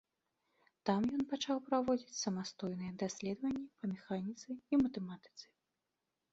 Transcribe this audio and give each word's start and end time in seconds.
Там 0.89 1.01
ён 1.17 1.21
пачаў 1.33 1.57
праводзіць 1.67 2.17
самастойныя 2.23 2.91
даследаванні 3.03 3.69
па 3.79 3.93
механіцы 3.95 4.49
і 4.59 4.73
матэматыцы. 4.85 5.45